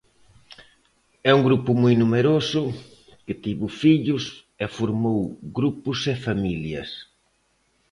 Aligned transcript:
É 1.29 1.31
un 1.37 1.41
grupo 1.47 1.71
moi 1.83 1.93
numeroso, 2.01 2.61
que 3.25 3.33
tivo 3.43 3.65
fillos 3.81 4.23
e 4.63 4.65
formou 4.77 5.21
grupos 5.57 5.99
e 6.13 6.15
familias. 6.27 6.89